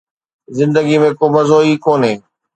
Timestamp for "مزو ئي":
1.35-1.73